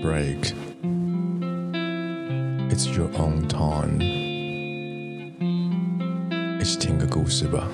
[0.00, 0.54] break.
[2.72, 4.00] It's your own time.
[6.60, 7.68] 一起听个故事吧。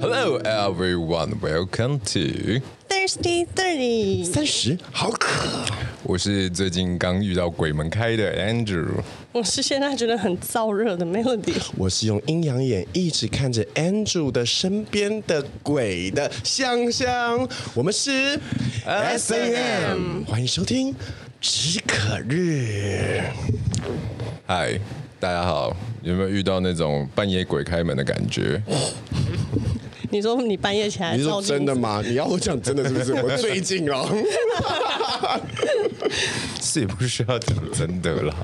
[0.00, 4.24] Hello everyone, welcome to Thirsty Thirty。
[4.24, 5.64] 三十好渴。
[6.05, 8.89] 我是最近刚遇到鬼门开的 Andrew。
[9.31, 11.55] 我是现在觉得很燥热的 Melody。
[11.77, 17.47] 我是用阴阳眼一直看着 Andrew 的身边的鬼的香香。
[17.73, 18.37] 我们是
[18.85, 20.93] SAM，欢迎收听
[21.39, 23.21] 只可日。
[24.45, 24.77] 嗨，
[25.21, 28.61] 大家好，有没有遇到那种半夜鬼开门的感觉？
[30.13, 31.17] 你说你半夜起来？
[31.17, 31.99] 你说真的吗？
[32.05, 33.13] 你要我讲真的是不是？
[33.25, 34.07] 我最近哦，
[36.61, 38.35] 是也不需要讲真的啦。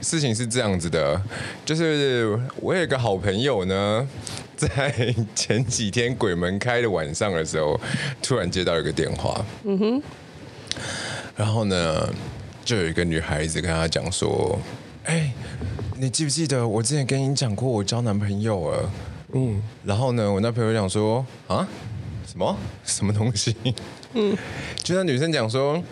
[0.00, 1.20] 事情是这样子的，
[1.66, 4.08] 就是我有一个好朋友呢，
[4.56, 7.78] 在前几天鬼门开的晚上的时候，
[8.22, 9.44] 突然接到一个电话。
[9.64, 10.02] 嗯哼。
[11.36, 12.08] 然后呢，
[12.64, 14.58] 就有一个女孩子跟他讲说
[15.04, 15.30] ：“哎，
[15.98, 18.90] 你记不记得我之前跟你讲过我交男朋友了？”
[19.32, 21.66] 嗯，然后呢，我那朋友讲说啊，
[22.26, 23.54] 什么 什么东西？
[24.14, 24.34] 嗯，
[24.82, 25.82] 就那女生讲说，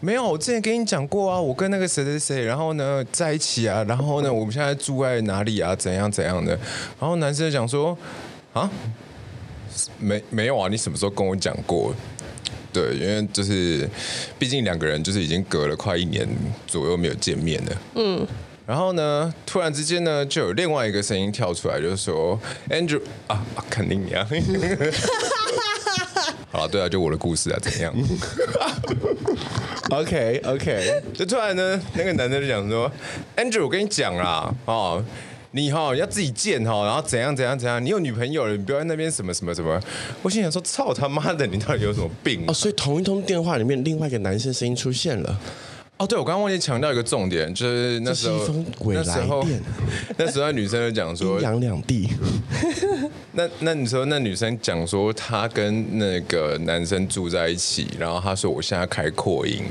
[0.00, 6.52] 没有，我之前跟你讲过啊，我跟那个谁谁谁，然后呢在一起啊，然后呢我们现在住在哪里啊，怎样怎样的？
[6.98, 7.96] 然后男生讲说
[8.54, 8.70] 啊，
[9.98, 11.94] 没没有啊，你什么时候跟我讲过？
[12.72, 13.86] 对，因为就是
[14.38, 16.26] 毕竟两个人就是已经隔了快一年
[16.66, 17.82] 左右没有见面了。
[17.96, 18.26] 嗯。
[18.70, 24.24] 然后呢，突然之间呢，就有另外一个声音跳出来，就是说，Andrew 啊，肯定你啊。
[26.52, 27.92] 好了，对啊，就我的故事啊，怎样？
[29.90, 32.88] OK OK，就突然呢，那个男的就讲说
[33.36, 35.04] ，Andrew，我跟你讲啦，哦，
[35.50, 39.82] 你哈、哦、要自己见哈，然后怎样怎样怎样，你有女朋友了，你不要在那边什么什么什么。
[40.22, 42.44] 我心想说，操他妈的，你到底有什么病、啊？
[42.46, 45.40] 哦，所以同一通电话里面，另外一个男生声音出现了。
[46.00, 48.46] 哦，对，我刚刚忘记强调一个重点，就是那时候，
[48.86, 49.46] 那时候，
[50.16, 52.08] 那时候那女生就讲说，阴阳两地。
[53.32, 59.62] 那那你说，那女生讲说，她跟那个男生住在一起，然后她说，我现在开扩音，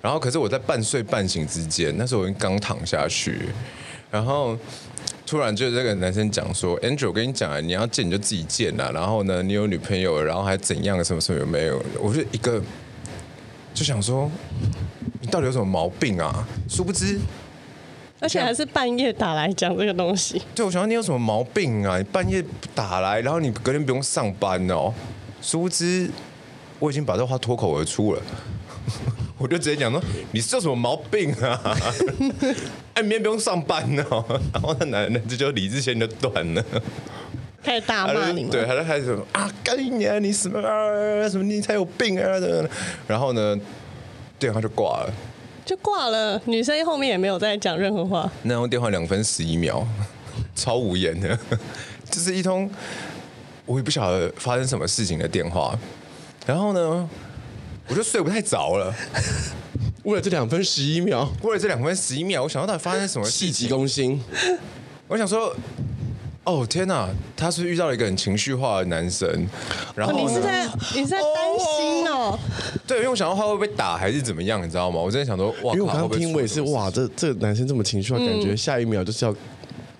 [0.00, 3.40] 然后可是我在半睡半醒之间，那时候我刚躺下去，
[4.12, 4.56] 然后
[5.26, 11.82] 突然就这个男生讲说，Andrew，我跟你讲啊，你要见你就自己见啦，然后呢，你有女朋友，然后还怎样，什么什么有没有？
[12.00, 12.62] 我就一个
[13.74, 14.30] 就想说。
[15.20, 16.46] 你到底有什么毛病啊？
[16.68, 17.18] 殊不知，
[18.20, 20.40] 而且还是半夜打来讲这个东西。
[20.54, 21.98] 对，我想说你有什么毛病啊？
[21.98, 24.92] 你半夜打来，然后你隔天不用上班哦。
[25.42, 26.10] 殊不知，
[26.78, 28.22] 我已经把这话脱口而出了。
[29.36, 30.02] 我就直接讲说，
[30.32, 31.60] 你是有什么毛病啊？
[32.94, 34.24] 哎，明天不用上班哦。
[34.52, 36.64] 然后那男的这就理智线就断了，
[37.62, 38.48] 开始大骂你。
[38.50, 40.18] 对，他就开始说啊，干你啊！
[40.18, 41.28] 你什么啊？
[41.28, 42.24] 什么你才有病啊？
[43.06, 43.56] 然后呢？
[44.38, 45.12] 电话就挂了，
[45.64, 46.40] 就挂了。
[46.44, 48.30] 女生后面也没有再讲任何话。
[48.42, 49.86] 那通电话两分十一秒，
[50.54, 51.38] 超无言的，
[52.10, 52.70] 这是一通
[53.66, 55.76] 我也不晓得发生什么事情的电话。
[56.46, 57.08] 然后呢，
[57.88, 58.94] 我就睡不太着了。
[60.04, 63.48] 为了这两分十一秒，为了这两分十一秒，我想到到底发生什么事情？
[63.48, 64.22] 气急攻心。
[65.08, 65.54] 我想说。
[66.48, 69.28] 哦天哪，他是遇到了一个很情绪化的男生，
[69.94, 72.30] 然后、哦、你是在你是在担心哦？
[72.32, 72.38] 哦
[72.86, 74.98] 对，因为我想到他会不会打还是怎么样，你知道吗？
[74.98, 79.34] 我真的想说，哇，因为我刚刚听我也是，哇，这这男生这么情绪化，嗯、感觉下一秒就是要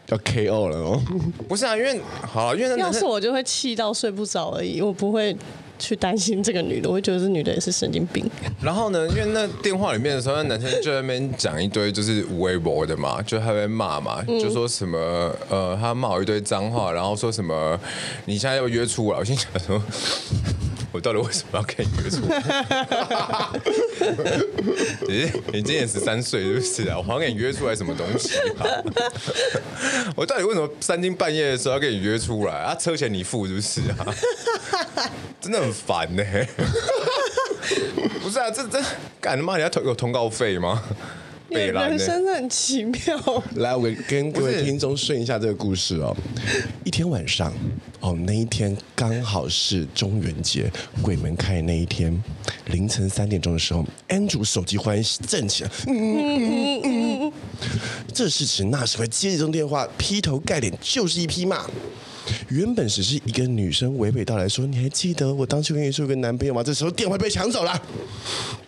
[0.08, 1.02] 要 KO 了哦。
[1.46, 5.36] 不是啊，因为好，因为那要是我就会气到睡不着而已，我不会。
[5.78, 8.28] 去担心这个女的，我会觉得这女的也是神经病。
[8.60, 14.98] 然后呢，因为那电话里面的时候，那男生就在那边讲一堆就是无微博的嘛，就他在骂嘛，嗯、就说什么
[15.48, 17.78] 呃，他骂我一堆脏话，然后说什么
[18.24, 19.80] 你现在要约出来，我心想说。
[20.90, 22.42] 我到底为什么要跟你约出来？
[25.06, 26.96] 你 你今年十三岁是不是啊？
[26.96, 28.64] 我好像跟你约出来什么东西啊？
[30.16, 32.74] 我到底为什么三更半夜的时候要跟你约出来啊？
[32.74, 34.06] 车钱你付是不是啊？
[35.48, 36.46] 真的很烦呢、欸。
[38.22, 38.78] 不是啊，这这
[39.18, 40.82] 干他妈你要投有通告费吗？
[41.48, 43.42] 你人生很奇妙。
[43.54, 46.14] 来，我跟各位听众顺一下这个故事哦。
[46.84, 47.50] 一天晚上，
[48.00, 52.22] 哦，那一天刚好是中元节，鬼门开那一天，
[52.66, 57.32] 凌晨三点钟的时候，Andrew 手机忽然震起来，嗯嗯嗯嗯，
[58.12, 61.64] 这时迟那时快接一通电话，劈头盖脸就是一匹骂。
[62.48, 67.82] 原本只是一个女生娓娓道来说：“你还记得我当初跟你说有个男朋友吗？”这时候电话被抢走了。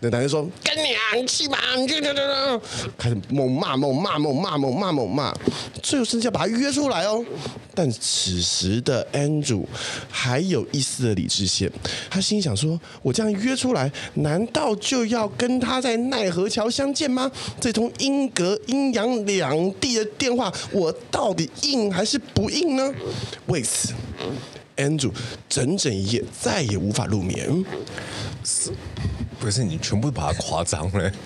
[0.01, 1.59] 那男生说：“干娘气吧！”
[2.99, 5.35] 开始猛骂、猛骂、猛骂、猛骂、猛骂，
[5.83, 7.25] 最后甚至要把他约出来哦。
[7.75, 9.65] 但此时的 Andrew
[10.11, 11.71] 还有一丝的理智线，
[12.11, 17.31] 他心想说：“我这样约出来，难道就要跟他在奈何桥相见吗？
[17.59, 22.93] 这通英格阴阳两地的电话，我到底应还是不应呢？”
[23.47, 23.95] 为此
[24.77, 25.13] ，Andrew
[25.49, 27.65] 整整一夜再也无法入眠。
[29.41, 31.11] 不是你全部把它夸张了。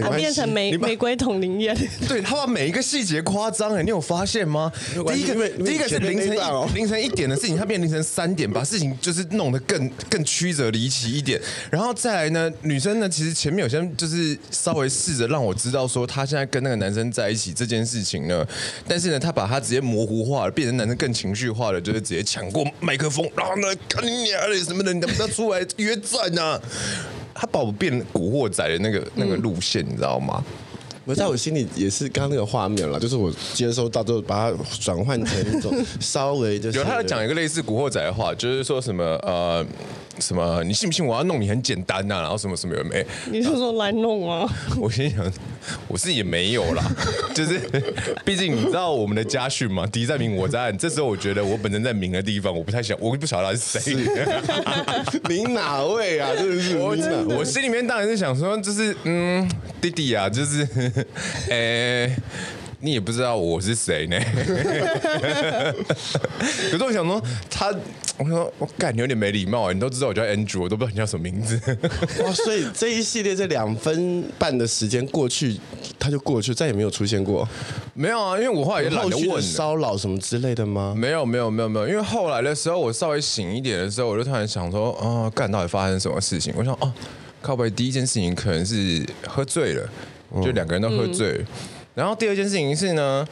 [0.00, 4.70] 他变成玫玫瑰瞳铃眼， 对他把每一个细节夸张哎，你有发现吗？
[4.92, 6.40] 第一个，第一个是凌晨一
[6.74, 11.40] 凌晨一点的事情，他变凌晨三点，把事情就是弄得更更曲折离奇一点。
[11.70, 18.46] 然后再来呢，女生呢，其实前面有些就是稍微试着让我知道说，她现在跟那个男生在一起这件事情呢，
[18.86, 26.60] 但是呢，她把她直接模糊化了，变成男生更情绪化了，就是直接抢过麦克风，然后呢，干你娘的什么的，你能不能出来约战呐、啊！
[27.34, 30.42] 他把我变古惑仔的那个那个路线，你知道吗？
[31.04, 35.70] 我在我心里也是刚刚那个画面了，就是我接收到之后，把它转换成一种
[36.00, 39.66] 稍微就是有他讲一个类似古惑仔的话，就是说什么呃。
[40.18, 40.62] 什么？
[40.64, 42.22] 你信不信我要弄你很简单呐、啊？
[42.22, 43.04] 然后什么什么有没？
[43.30, 44.48] 你是说来弄啊？
[44.78, 45.24] 我心想，
[45.88, 46.82] 我是也没有啦，
[47.34, 47.58] 就是
[48.24, 50.78] 毕竟你知道我们的家训嘛，敌在明我在暗。
[50.78, 53.96] 这时候我觉得我本身在明的地方，我不太想，我不晓得他是谁，
[55.28, 56.30] 明 哪位啊？
[56.36, 56.96] 真的是我，
[57.38, 59.48] 我心里面当然是想说，就是嗯，
[59.80, 60.66] 弟弟啊，就是，
[61.50, 62.16] 哎。
[62.84, 64.20] 你也不知道我是谁呢？
[66.70, 67.74] 可是我想说，他，
[68.18, 69.72] 我说我感觉有点没礼貌。
[69.72, 71.58] 你都知道我叫 Andrew，我都不知道你叫什么名字。
[72.22, 75.58] 哇， 所以这一系列这两分半的时间过去，
[75.98, 77.48] 他就过去，再也没有出现过。
[77.94, 80.94] 没有啊，因为我后来也懒得问骚扰什么之类的吗？
[80.94, 81.88] 没有，没有，没有，没有。
[81.88, 86.52] 因为后来的时候，我稍微醒一点的时候，我就突然想说，啊，干到底发生什么事情？
[86.54, 86.92] 我想，哦，
[87.40, 89.88] 靠北第一件事情可能是喝醉了，
[90.42, 91.38] 就两个人都喝醉了。
[91.38, 91.46] 嗯
[91.94, 93.26] 然后第二件事情是呢，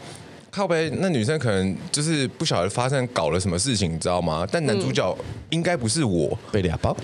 [0.50, 4.46] 靠背那女生可能就是不晓得发生搞了什么事情，你知道吗？
[4.50, 5.16] 但男主角
[5.50, 6.96] 应该不是我被俩包，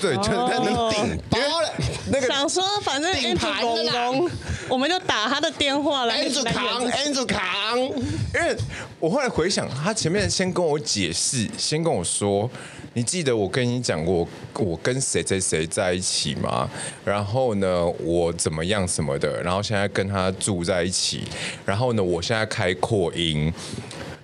[0.00, 1.72] 对，就是他能顶包了。
[2.10, 4.30] 那个想说反正 Andrew 公公，
[4.68, 6.24] 我们就打他的电话来。
[6.24, 7.78] Andrew 扛，Andrew 扛。
[7.78, 8.56] 因为
[8.98, 12.50] 我后来回想，他前面先跟我解释，先跟我说。
[12.96, 16.66] 你记得我跟你讲过，我跟谁谁谁在一起吗？
[17.04, 19.42] 然后呢，我怎么样什么的？
[19.42, 21.22] 然后现在跟他住在一起。
[21.66, 23.52] 然后呢，我现在开扩音。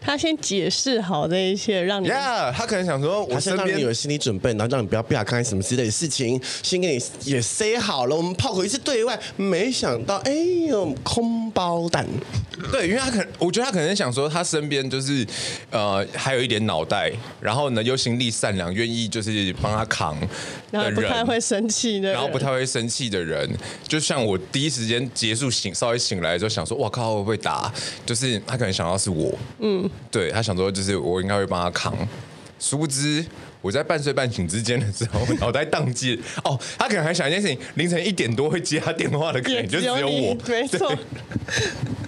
[0.05, 9.19] 他先解释好这一切，让你呀，yeah, 他可能想说，我身边让你有心理准备，然后让你不要不要看什么之类的事情，先给你也 say 好了，我们炮口一次对外。
[9.37, 10.33] 没想到，哎
[10.69, 12.07] 呦，空包弹。
[12.71, 15.27] 对，因为他可能，我觉得他可能想说，他身边就是
[15.71, 17.11] 呃，还有一点脑袋，
[17.41, 20.17] 然后呢又心地善良，愿意就是帮他扛
[20.73, 23.49] 然后不太会生气的，然后不太会生气的人，
[23.87, 27.73] 就像我第一时间结束醒，稍微醒来的时候想说，哇靠，会不会打？
[28.07, 29.89] 就是他可能想到是我，嗯。
[30.11, 31.95] 对，他想说，就是我应该会帮他扛，
[32.59, 33.25] 殊不知
[33.61, 36.19] 我在半睡半醒之间的时候， 脑袋宕机。
[36.43, 40.93] 哦，他可能还想一件事情，凌晨一点多会接他电话的，可能就只有我，没错。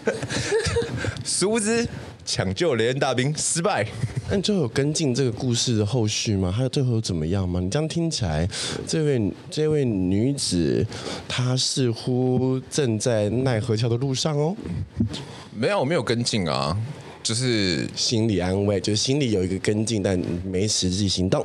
[1.25, 1.87] 殊不知
[2.25, 3.87] 抢救雷恩大兵失败。
[4.31, 6.51] 那你最后有跟进这个故事的后续吗？
[6.51, 7.61] 还有最后怎么样吗？
[7.61, 8.49] 你这样听起来，
[8.87, 10.87] 这位这位女子
[11.29, 14.57] 她似乎正在奈何桥的路上哦。
[15.55, 16.77] 没有，我没有跟进啊。
[17.23, 21.43] 就是心理安慰，就是心里有一个跟进，但没实际行动。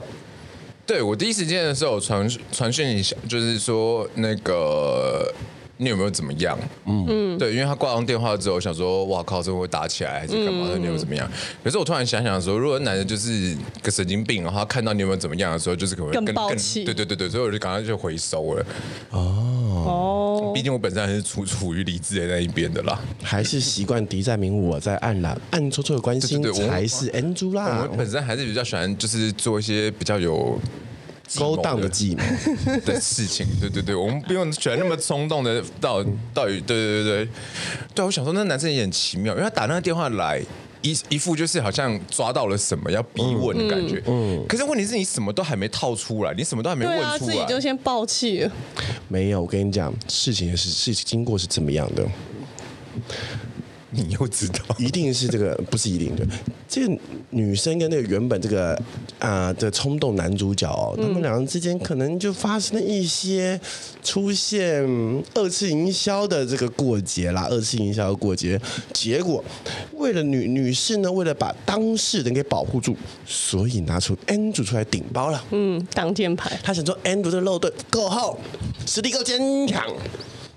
[0.86, 5.34] 对，我第一时间的时候传传讯一下，就是说那个
[5.82, 6.60] 你有没有怎么样？
[6.86, 10.68] 嗯，对，因为他挂完电话之后，我想说哇靠，这会打起来还是干嘛？
[10.74, 11.26] 嗯、你有没有怎么样？
[11.64, 16.84] 可是我突然想想说，如果男的就是个神经病的话，看到你有没有怎么样的时候，就是可能更更暴气。
[16.84, 18.66] 对对对对，所以我就赶快就回收了。
[19.12, 19.56] 哦。
[19.80, 27.88] 哦，毕竟我本身还是处处于理智的那一边的啦，还是习惯敌在明我在暗啦，暗戳戳的关心才是 Andrew 啦。
[27.90, 30.60] 我本身还是比较喜欢，就是做一些比较有
[31.38, 32.24] 勾当的计谋
[32.86, 33.46] 的事情。
[33.60, 36.60] 对对对，我们不用选那么冲动的到到底。
[36.62, 37.30] 对对对对，
[37.96, 40.42] 对我想说，那男生也很奇妙，因为他打那个电话来。
[40.82, 48.52] 一一副就是好像抓到了什么要逼问的感觉，嗯，嗯，可是问题是你什么都还没套出来，你什么都还没问出来，对啊，自己就先爆气了。
[49.10, 52.08] 没有，我跟你讲，事情是事情经过是怎么样的？
[53.92, 56.26] 你又知道，一定是这个，不是一定的。
[56.68, 56.98] 这个
[57.32, 58.74] 女生跟那个原本这个
[59.18, 63.60] 啊、呃、的冲动男主角哦，他们两人之间可能就发生了一些
[64.04, 64.84] 出现
[65.34, 68.62] 二次营销的这个过节啦，二次营销的过节。
[68.94, 69.44] 结果
[69.94, 75.44] 为了女女士呢，为了把当事人给保护住，所以拿出 Andrew 出来顶包了。
[75.50, 76.60] 嗯，挡箭牌。
[76.62, 78.40] 他想说 Andrew 这个肉盾够厚，
[78.86, 79.84] 实力够坚强。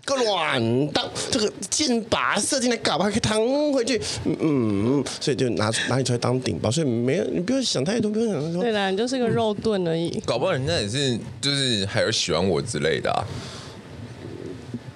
[0.05, 3.39] 个软当这个箭靶射进来，搞不好可以弹
[3.73, 4.01] 回去。
[4.25, 8.63] 嗯嗯，所以就拿拿你出来当顶包，所以没有你不用想太多，不用想太多。
[8.63, 10.21] 对啦，你就是个肉盾而已。
[10.27, 13.25] 搞不好人家也是，就是还有喜欢我之类的啊。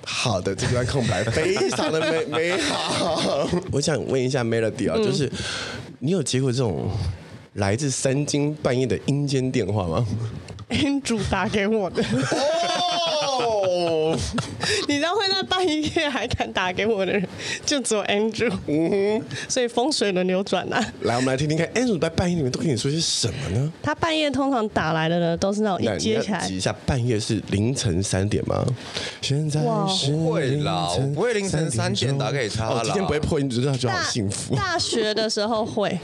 [0.05, 3.49] 好的，这段空白非常的美美好。
[3.71, 5.31] 我想问一下 Melody 啊，就是
[6.01, 6.89] 你有接过这种
[7.57, 10.07] 来自三更半夜的阴间电话吗
[10.69, 12.03] ？Andrew 打给我的。
[13.39, 14.17] 哦，
[14.89, 17.29] 你知道会在半夜还敢打给我的人，
[17.65, 18.53] 就只有 Andrew。
[18.67, 20.83] 嗯哼，所以风水轮流转呐。
[21.03, 23.73] 来，我们来听听看，Andrew 在半夜里面都跟你说些什么呢？
[23.83, 26.47] 他半夜通常打来的呢，都是那种一接起来。
[26.47, 28.65] 挤一下，半夜是凌晨三点吗？
[29.23, 32.83] 现在是不会啦，我不会凌晨三点打给他了。
[32.85, 34.55] 今天不会破音，只是他就好幸福。
[34.55, 35.99] 大学的时候会。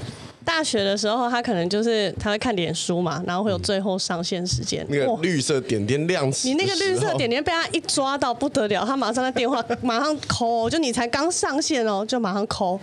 [0.45, 4.87] 大学的时候，他可能就是他会看脸书嘛，然后会有最后上线时间。
[4.89, 12.79] 那个绿色点点亮起，你那个绿色点点被他一抓到不得了，他马上在电话 马上抠，就你才刚上线哦，就马上抠。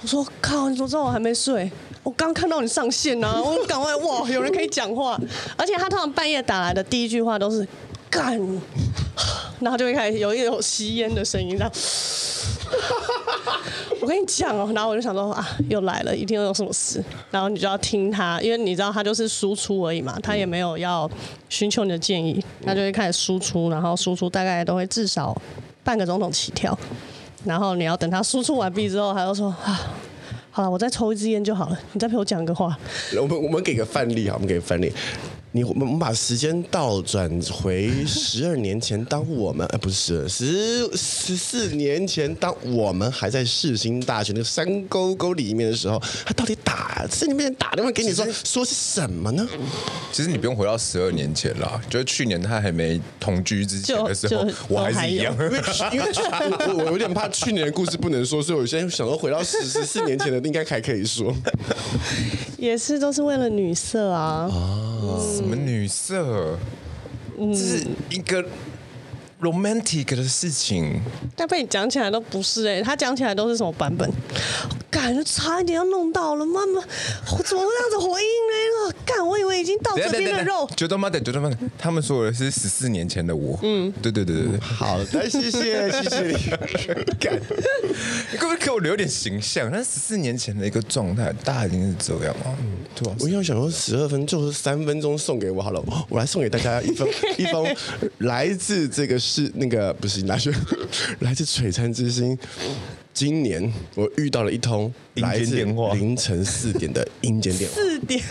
[0.00, 1.70] 我说靠，你怎么知道我还没睡？
[2.02, 5.16] 我刚看到你上线呐， 我赶快哇，有人可以讲话。
[5.56, 7.66] 而且他通常半夜打来的第一句话都是
[8.10, 8.36] 干，
[9.60, 11.72] 然后就会开始有一种吸烟的声音这样。
[14.02, 17.00] 我跟你讲哦，然后我就想说啊，又来了，一定又有什么事。
[17.30, 21.08] 然后你就要听他，因为你知道他就是输出而已嘛，他也没有要
[21.48, 25.40] 寻求你的建议，他就会开始输出，然后输出大概都会至少
[25.84, 26.76] 半个钟头起跳。
[27.44, 29.80] 然后你要等他输出完毕之后，他就说啊，
[30.50, 32.76] 好了，我再抽一支烟就好了，你再陪我讲个话。
[33.20, 34.92] 我们我们给个范例啊，我们给个范例。
[35.54, 49.46] 你我们我们把时间倒转回十二年前，当我们哎不是十十四年前，当我们还在世新大学那个山沟沟里面的时候，他到底打在你面前打电话给你说说些什么呢？
[50.10, 55.60] 其实你不用回到十二年前啦，就是去年他还没同居之前的时候，我还是一样，因为
[55.92, 56.06] 因为
[56.74, 61.34] 我我有点怕去年的故事不能说，所以我现在想说回到十十四年前的应该还可以说，
[62.62, 64.48] 也是都是为了女色啊。
[64.48, 66.56] 啊什么女色？
[67.36, 68.44] 这是一个
[69.42, 71.00] romantic 的事情。
[71.36, 74.10] 但被你讲起来都不是哎、欸，他讲起来都是什么版本？
[74.90, 76.80] 感觉差一点要弄到了，妈妈，
[77.32, 78.94] 我怎么会这样子回应呢？
[79.04, 80.68] 干，我以为已经到这边的肉。
[80.76, 83.58] 觉得妈的，觉得妈的，他们说的是十四年前的我。
[83.62, 84.60] 嗯，对对对对对。
[84.60, 86.34] 好的，谢谢谢谢你。
[87.18, 87.40] 干，
[88.30, 89.70] 你可不可以给我留点形象？
[89.72, 92.54] 那十四年前的一个状态，大家已经是这样吗？
[92.60, 93.16] 嗯，对吧？
[93.20, 97.08] 我要想说十二分就是三分钟送给我好了，我来送给大家一封
[97.38, 97.66] 一封
[98.18, 100.52] 来自这个是那个不是来自，
[101.20, 102.36] 来自璀璨之星。
[103.14, 107.74] 今年我遇到了一通来自凌晨四点的阴间电话。
[107.76, 108.22] 四点，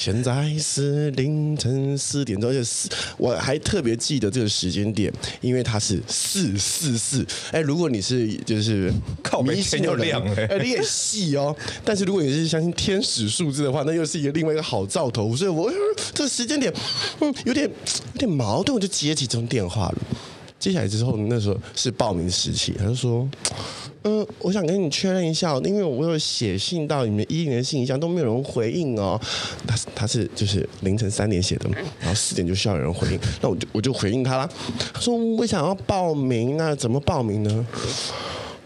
[0.00, 2.88] 现在是凌晨四点钟，而且四，
[3.18, 7.22] 我还特别记得这个时间点，因为它是四四四。
[7.52, 8.90] 哎，如果你是就是
[9.22, 11.54] 靠迷信又亮，哎，你也细哦。
[11.84, 15.36] 但是如果你是相信天使数字的话，那又是一个另外一个好兆头。
[15.36, 15.70] 所以我
[16.14, 16.72] 这个时间点，
[17.20, 17.70] 嗯，有点
[18.14, 19.98] 有点矛盾，我就接起这通电话了。
[20.58, 23.28] 接下来之后，那时候是报名时期，他就说。
[24.02, 29.20] 嗯，我想跟你确认一下，因为我有写信到你们一零的信箱，都没有人回应哦。
[29.66, 31.68] 他他是就是凌晨三点写的，
[32.00, 34.48] 然后四点就需要有人回应，那我就我就回应他啦。
[34.94, 37.66] 他说我想要报名，那怎么报名呢？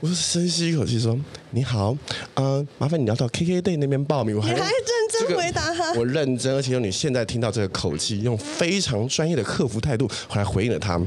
[0.00, 1.18] 我就深吸一口气说：
[1.52, 1.96] 你好，
[2.34, 4.36] 嗯，麻烦你要到 KKday 那边报名。
[4.36, 4.62] 我还认
[5.10, 5.94] 真回答他？
[5.94, 11.00] 我认真，而且用你现在听到这个口气，用非常专业的客服态度来回应了他。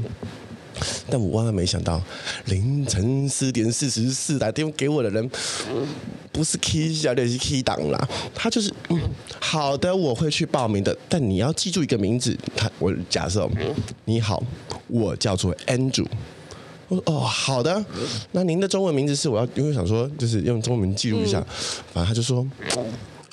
[1.10, 2.02] 但我万万没想到，
[2.46, 5.30] 凌晨四点四十四打电话给我的人，
[6.32, 8.08] 不是 K 小姐，是 K 档啦。
[8.34, 9.00] 他就是，嗯，
[9.40, 10.96] 好的，我会去报名的。
[11.08, 13.48] 但你要记住一个名字，他我假设，
[14.04, 14.42] 你好，
[14.86, 16.06] 我叫做 Andrew。
[16.88, 17.84] 我说哦，好的，
[18.32, 19.28] 那您的中文名字是？
[19.28, 21.38] 我要因为想说，就是用中文名记录一下。
[21.92, 22.46] 反正他就说，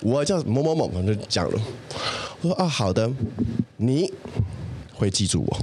[0.01, 1.61] 我叫某某某，反正就讲了。
[2.41, 3.09] 我说啊，好的，
[3.77, 4.11] 你
[4.93, 5.57] 会记住我。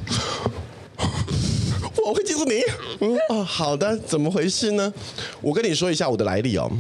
[2.13, 2.61] 我会记住你。
[3.01, 4.93] 嗯哦，好的，怎么回事呢？
[5.41, 6.71] 我跟你说一下我的来历哦。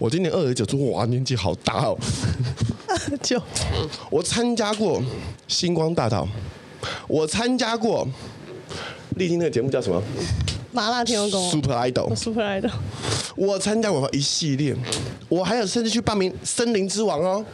[0.00, 1.96] 我今年二十九，哇，年纪好大哦。
[3.22, 3.40] 就
[4.10, 5.00] 我参加过
[5.46, 6.26] 星光大道，
[7.06, 8.04] 我参加过
[9.10, 10.02] 丽晶那个节目叫什么？
[10.72, 11.50] 麻辣天后宫。
[11.52, 12.16] Super Idol。
[12.16, 12.72] Super Idol。
[13.38, 14.74] 我参加过一系列，
[15.28, 17.44] 我还有甚至去报名《森林之王》哦。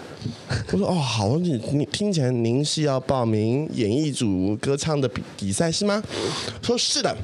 [0.72, 6.02] 我说哦，好，你你听起来您是要报名演艺组歌唱的比比赛是吗？
[6.62, 7.14] 说是的，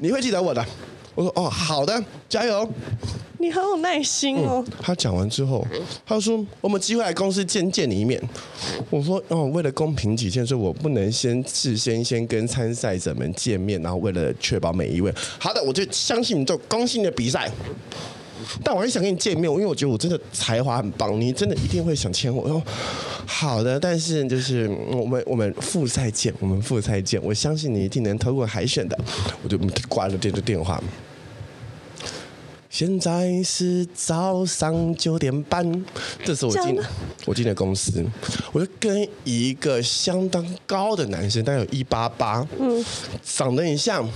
[0.00, 0.64] 你会记得我的。
[1.14, 2.68] 我说哦，好的，加油。
[3.38, 4.64] 你很有耐心哦。
[4.80, 5.66] 他讲完之后，
[6.04, 8.20] 他说我们机会来公司见见你一面。
[8.90, 17.50] 我说哦，为了公平起见，所以我不能先事先先跟参赛者们见面，然后为了确保每一位，好的，我就相信你做公信的比赛。
[18.64, 22.42] 但我还想跟你见面，因为我觉得我真的才华很棒，你真的一定会想签我。
[22.44, 22.62] 我说
[23.26, 28.98] 好的，但是就是我们我们复赛见，我们复赛见，我相信你一定能通过海选的。
[29.42, 30.82] 我就挂了这个电话。
[32.78, 35.84] 现在是早上九点半，
[36.24, 36.80] 这时候我进
[37.26, 38.06] 我进的公司，
[38.52, 42.84] 我就跟一个相当高的男生，大概有一八八，嗯，
[43.24, 44.08] 长得很像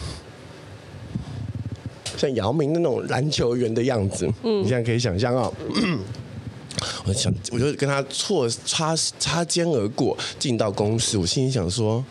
[2.17, 5.99] 像姚明那种篮球员的样子，嗯，你现在可以想象啊、哦。
[7.05, 11.19] 我想，我就跟他错擦擦肩而过，进到公司。
[11.19, 12.05] 我心里想说：“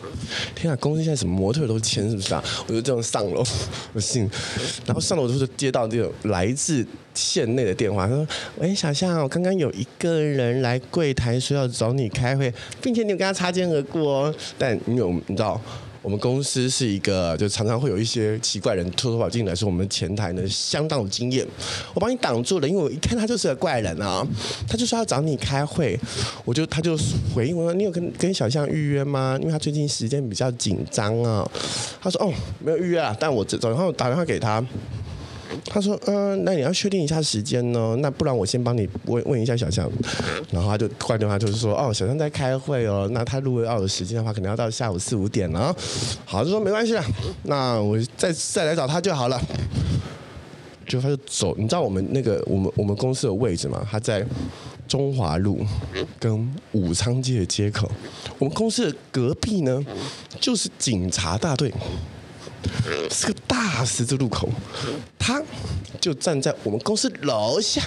[0.54, 3.42] 天啊，公司现在什么模特都签，是不是啊？”我就这样上楼，
[3.94, 4.28] 我信。
[4.84, 8.26] 然后上楼之后就接到这种来自县内的电话，他说
[8.60, 14.34] ：“喂，小象，我刚刚有一个人来柜台说要找你开会，并且你有跟他擦肩而过哦。
[14.58, 15.60] 但你有你知道？”
[16.02, 21.46] 我们公司是一个，就常常会有一些奇怪人偷偷跑进来，说我们前台呢相当有经验，
[21.94, 24.26] 我帮你挡住了，因为我一看他就是个怪人啊，
[24.68, 25.98] 他就说要找你开会，
[26.44, 26.98] 我就他就
[27.32, 29.38] 回应我说，你有跟跟小象预约吗？
[29.40, 31.48] 因为他最近时间比较紧张啊，
[32.00, 34.64] 他说哦没有预约啊，但我早上打电话给他。
[35.66, 37.96] 他说：“嗯、那你要确定一下时间呢？
[38.00, 39.90] 那不然我先帮你问问一下小象。”
[40.50, 43.08] 然后他就挂电话，就是说：“哦，小象在开会哦。
[43.12, 45.74] 那他如果要有时间的话，可能要到下午四五点了。”
[46.24, 47.04] 好，就说没关系了，
[47.44, 49.40] 那我再再来找他就好了。
[50.86, 53.86] 就他就走，你知道我们那个我们我们公司的位置吗？
[53.90, 54.26] 他在
[54.88, 55.58] 中华路
[56.18, 57.90] 跟武昌街的街口。
[58.38, 59.82] 我们公司的隔壁呢，
[60.40, 61.72] 就是警察大队。
[63.10, 64.48] 是个大十字路口，
[65.18, 65.42] 他
[66.00, 67.82] 就站在我们公司楼下，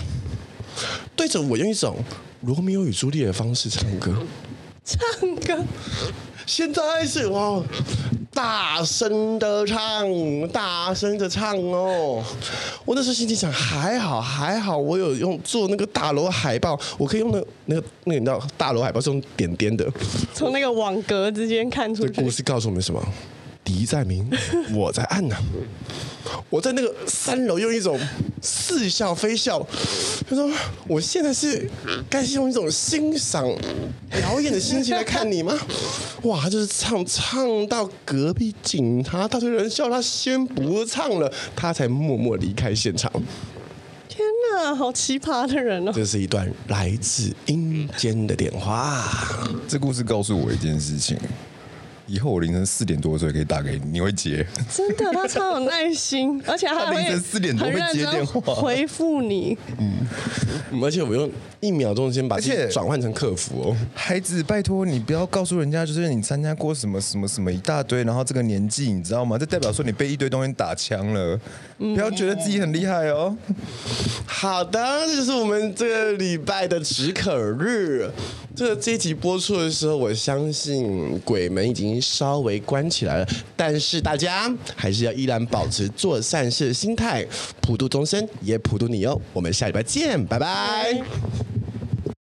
[1.16, 1.98] 对着我用一种
[2.42, 4.14] 罗密欧与朱丽叶的方式唱歌。
[4.84, 5.64] 唱歌，
[6.46, 7.60] 现在是哇，
[8.32, 12.24] 大声的唱，大声的唱哦！
[12.86, 19.92] 我那时候心里想，还好还好，我有用做那个大楼海报，我可以用那个、那个那个你知道，大楼海报是用点点的，
[20.36, 22.14] 从那个网格之间看出去。
[22.14, 23.04] 这故事告诉我们什么？
[23.66, 24.32] 敌在明，
[24.74, 25.36] 我在暗呢。
[26.50, 28.00] 我在那个三楼用一种
[28.42, 29.60] 似笑非笑，
[30.28, 30.50] 他说
[30.88, 31.70] ：“我现在是
[32.10, 33.44] 该是用一种欣赏
[34.10, 35.54] 表演的心情来看你吗？”
[36.24, 43.12] 哇，他就是唱唱到隔壁警察大队人笑他先不唱了，他才默默离开现场。
[44.08, 45.92] 天哪，好奇葩的人哦！
[45.94, 49.04] 这是一段来自阴间的电话。
[49.68, 51.18] 这故事告诉我一件事情。
[52.08, 54.46] 以后我凌晨四点多的时候可以打给你，你会接？
[54.72, 59.58] 真的，他超有耐心，而且他 凌晨四点多会接电话回复你。
[59.80, 60.08] 嗯，
[60.84, 63.78] 而且我用一秒钟先把这转换成客服哦。
[63.94, 69.38] 孩子，拜托你不要告诉人家，就是你参加过什么什么什么一大堆，然后这个年纪你知道吗？
[69.38, 71.40] 这代表说你被一堆东西打枪了，
[71.78, 73.36] 不要觉得自己很厉害哦。
[74.26, 78.10] 好的，这就是我们这个礼拜的止渴日。
[78.56, 87.26] 这这一集播出的时候，我相信鬼门已经稍微关起来了，但是大家还是要依然保持做善事的心态，
[87.62, 89.20] 普度众生也普度你哦。
[89.34, 91.02] 我们下礼拜见，拜拜。